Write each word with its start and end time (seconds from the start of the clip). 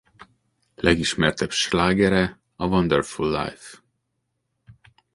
Legismertebb 0.75 1.51
slágere 1.51 2.39
a 2.55 2.65
Wonderful 2.67 3.29
Life. 3.31 3.77